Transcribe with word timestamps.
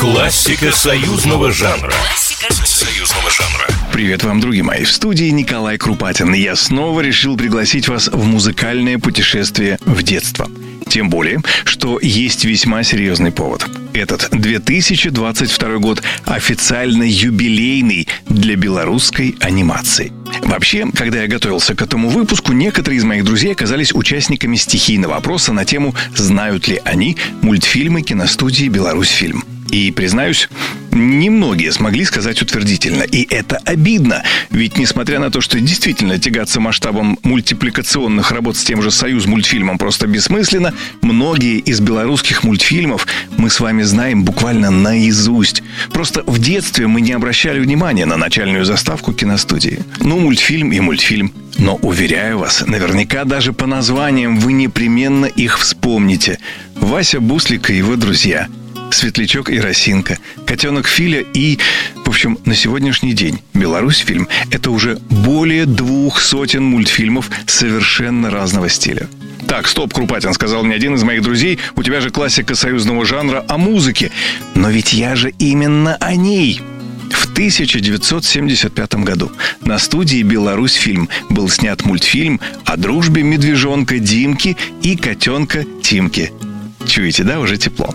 Классика 0.00 0.72
союзного 0.72 1.52
жанра. 1.52 1.90
Классика 1.90 2.50
союзного 2.64 3.30
жанра. 3.30 3.66
Привет 3.92 4.24
вам, 4.24 4.40
друзья 4.40 4.64
мои. 4.64 4.84
В 4.84 4.90
студии 4.90 5.28
Николай 5.28 5.76
Крупатин. 5.76 6.32
Я 6.32 6.56
снова 6.56 7.02
решил 7.02 7.36
пригласить 7.36 7.86
вас 7.86 8.08
в 8.08 8.24
музыкальное 8.24 8.98
путешествие 8.98 9.78
в 9.84 10.02
детство. 10.02 10.48
Тем 10.88 11.10
более, 11.10 11.42
что 11.64 11.98
есть 12.00 12.46
весьма 12.46 12.82
серьезный 12.82 13.30
повод. 13.30 13.66
Этот 13.92 14.30
2022 14.30 15.76
год 15.76 16.02
официально 16.24 17.02
юбилейный 17.02 18.08
для 18.26 18.56
белорусской 18.56 19.36
анимации. 19.40 20.14
Вообще, 20.40 20.86
когда 20.96 21.20
я 21.20 21.28
готовился 21.28 21.74
к 21.74 21.82
этому 21.82 22.08
выпуску, 22.08 22.52
некоторые 22.54 22.96
из 22.96 23.04
моих 23.04 23.24
друзей 23.24 23.52
оказались 23.52 23.92
участниками 23.92 24.56
стихийного 24.56 25.16
опроса 25.16 25.52
на 25.52 25.66
тему 25.66 25.94
«Знают 26.16 26.68
ли 26.68 26.80
они 26.86 27.18
мультфильмы 27.42 28.00
киностудии 28.00 28.68
«Беларусьфильм». 28.68 29.44
И, 29.70 29.92
признаюсь, 29.92 30.48
немногие 30.90 31.72
смогли 31.72 32.04
сказать 32.04 32.42
утвердительно. 32.42 33.04
И 33.04 33.26
это 33.30 33.58
обидно. 33.64 34.24
Ведь, 34.50 34.76
несмотря 34.78 35.20
на 35.20 35.30
то, 35.30 35.40
что 35.40 35.60
действительно 35.60 36.18
тягаться 36.18 36.60
масштабом 36.60 37.18
мультипликационных 37.22 38.32
работ 38.32 38.56
с 38.56 38.64
тем 38.64 38.82
же 38.82 38.90
«Союз» 38.90 39.26
мультфильмом 39.26 39.78
просто 39.78 40.08
бессмысленно, 40.08 40.74
многие 41.02 41.58
из 41.58 41.80
белорусских 41.80 42.42
мультфильмов 42.42 43.06
мы 43.36 43.48
с 43.48 43.60
вами 43.60 43.82
знаем 43.82 44.24
буквально 44.24 44.70
наизусть. 44.70 45.62
Просто 45.92 46.24
в 46.26 46.38
детстве 46.40 46.88
мы 46.88 47.00
не 47.00 47.12
обращали 47.12 47.60
внимания 47.60 48.06
на 48.06 48.16
начальную 48.16 48.64
заставку 48.64 49.12
киностудии. 49.12 49.84
Ну, 50.00 50.18
мультфильм 50.18 50.72
и 50.72 50.80
мультфильм. 50.80 51.32
Но, 51.58 51.76
уверяю 51.76 52.38
вас, 52.38 52.64
наверняка 52.66 53.24
даже 53.24 53.52
по 53.52 53.66
названиям 53.66 54.38
вы 54.38 54.52
непременно 54.52 55.26
их 55.26 55.58
вспомните. 55.58 56.38
Вася 56.76 57.20
Буслик 57.20 57.70
и 57.70 57.76
его 57.76 57.96
друзья– 57.96 58.48
Светлячок 59.00 59.48
и 59.48 59.58
Росинка, 59.58 60.18
Котенок 60.46 60.86
Филя 60.86 61.24
и, 61.32 61.58
в 62.04 62.08
общем, 62.10 62.36
на 62.44 62.54
сегодняшний 62.54 63.14
день 63.14 63.40
Беларусь 63.54 63.96
фильм– 63.96 64.28
это 64.50 64.70
уже 64.70 64.98
более 65.08 65.64
двух 65.64 66.20
сотен 66.20 66.64
мультфильмов 66.64 67.30
совершенно 67.46 68.28
разного 68.28 68.68
стиля. 68.68 69.08
Так, 69.48 69.68
стоп, 69.68 69.94
Крупатин, 69.94 70.34
сказал 70.34 70.64
мне 70.64 70.74
один 70.74 70.96
из 70.96 71.02
моих 71.02 71.22
друзей, 71.22 71.58
у 71.76 71.82
тебя 71.82 72.02
же 72.02 72.10
классика 72.10 72.54
союзного 72.54 73.06
жанра 73.06 73.42
о 73.48 73.56
музыке. 73.56 74.10
Но 74.54 74.68
ведь 74.68 74.92
я 74.92 75.16
же 75.16 75.32
именно 75.38 75.96
о 75.96 76.14
ней. 76.14 76.60
В 77.10 77.24
1975 77.32 78.94
году 78.96 79.32
на 79.62 79.78
студии 79.78 80.22
«Беларусь 80.22 80.74
фильм» 80.74 81.08
был 81.30 81.48
снят 81.48 81.82
мультфильм 81.86 82.38
о 82.66 82.76
дружбе 82.76 83.22
медвежонка 83.22 83.98
Димки 83.98 84.58
и 84.82 84.94
котенка 84.94 85.64
Тимки. 85.82 86.30
Чуете, 86.86 87.24
да, 87.24 87.40
уже 87.40 87.56
тепло. 87.56 87.94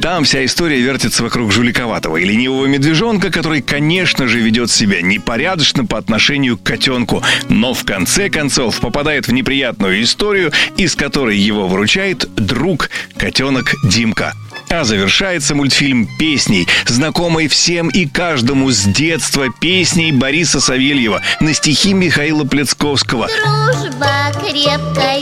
Там 0.00 0.24
вся 0.24 0.46
история 0.46 0.80
вертится 0.80 1.22
вокруг 1.22 1.52
жуликоватого 1.52 2.16
и 2.16 2.24
ленивого 2.24 2.64
медвежонка, 2.64 3.30
который, 3.30 3.60
конечно 3.60 4.28
же, 4.28 4.40
ведет 4.40 4.70
себя 4.70 5.02
непорядочно 5.02 5.84
по 5.84 5.98
отношению 5.98 6.56
к 6.56 6.62
котенку, 6.62 7.22
но 7.50 7.74
в 7.74 7.84
конце 7.84 8.30
концов 8.30 8.80
попадает 8.80 9.28
в 9.28 9.32
неприятную 9.32 10.02
историю, 10.02 10.52
из 10.78 10.94
которой 10.94 11.36
его 11.36 11.68
выручает 11.68 12.28
друг 12.34 12.88
котенок 13.18 13.74
Димка. 13.84 14.32
А 14.70 14.84
завершается 14.84 15.54
мультфильм 15.54 16.08
песней, 16.18 16.66
знакомой 16.86 17.48
всем 17.48 17.88
и 17.88 18.06
каждому 18.06 18.70
с 18.70 18.84
детства 18.84 19.48
песней 19.60 20.12
Бориса 20.12 20.60
Савельева 20.60 21.20
на 21.40 21.52
стихи 21.52 21.92
Михаила 21.92 22.44
Плецковского. 22.44 23.26
Дружба 23.26 24.32
крепкая 24.40 25.20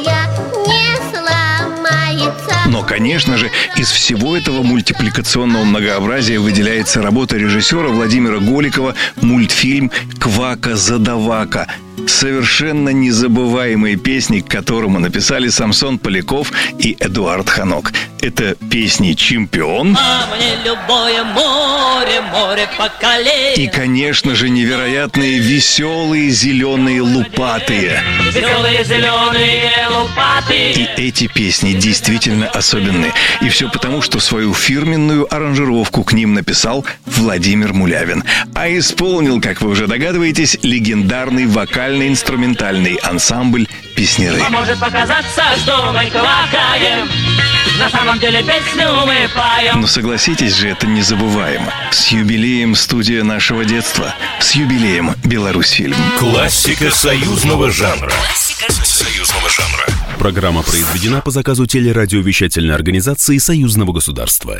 не. 0.66 1.07
Но, 2.66 2.82
конечно 2.82 3.36
же, 3.36 3.50
из 3.76 3.90
всего 3.90 4.36
этого 4.36 4.62
мультипликационного 4.62 5.64
многообразия 5.64 6.38
выделяется 6.38 7.02
работа 7.02 7.36
режиссера 7.36 7.88
Владимира 7.88 8.38
Голикова 8.38 8.94
мультфильм 9.20 9.90
«Квака-задавака», 10.18 11.66
совершенно 12.18 12.88
незабываемые 12.88 13.96
песни, 13.96 14.40
к 14.40 14.48
которому 14.48 14.98
написали 14.98 15.48
Самсон 15.48 15.98
Поляков 15.98 16.50
и 16.76 16.96
Эдуард 16.98 17.48
Ханок. 17.48 17.92
Это 18.20 18.56
песни 18.70 19.12
«Чемпион» 19.12 19.96
любое 20.64 21.22
море, 21.22 22.20
море 22.32 22.68
и, 23.56 23.66
конечно 23.68 24.34
же, 24.34 24.48
невероятные 24.48 25.38
веселые 25.38 26.30
зеленые 26.30 27.00
лупатые. 27.00 28.02
Зеленые, 28.32 28.84
зеленые 28.84 29.70
лопаты. 29.90 30.72
И 30.72 30.88
эти 30.96 31.26
песни 31.26 31.72
действительно 31.72 32.48
особенные. 32.48 33.12
И 33.40 33.48
все 33.48 33.68
потому, 33.70 34.02
что 34.02 34.20
свою 34.20 34.54
фирменную 34.54 35.32
аранжировку 35.32 36.04
к 36.04 36.12
ним 36.12 36.34
написал 36.34 36.84
Владимир 37.18 37.72
Мулявин. 37.72 38.24
А 38.54 38.68
исполнил, 38.68 39.40
как 39.40 39.60
вы 39.60 39.70
уже 39.70 39.86
догадываетесь, 39.86 40.58
легендарный 40.62 41.46
вокально-инструментальный 41.46 42.94
ансамбль 42.96 43.66
«Песнеры». 43.94 44.40
А 44.46 44.50
может 44.50 44.78
показаться, 44.78 45.42
что 45.62 45.92
мы 45.92 46.08
квакаем. 46.10 47.08
На 47.78 47.90
самом 47.90 48.18
деле 48.18 48.42
песню 48.42 48.88
мы 49.06 49.28
поем. 49.34 49.80
Но 49.80 49.86
согласитесь 49.86 50.56
же, 50.56 50.68
это 50.68 50.86
незабываемо. 50.86 51.72
С 51.92 52.08
юбилеем 52.08 52.74
студия 52.74 53.22
нашего 53.22 53.64
детства. 53.64 54.14
С 54.40 54.52
юбилеем 54.52 55.14
Беларусьфильм. 55.24 55.96
Классика 56.18 56.90
союзного 56.90 57.70
жанра. 57.70 58.10
Классика 58.10 58.72
союзного 58.72 59.48
жанра. 59.48 59.86
Программа 60.18 60.62
произведена 60.62 61.20
по 61.20 61.30
заказу 61.30 61.66
телерадиовещательной 61.66 62.74
организации 62.74 63.38
Союзного 63.38 63.92
государства. 63.92 64.58